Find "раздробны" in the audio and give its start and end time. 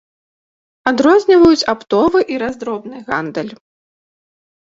2.45-3.03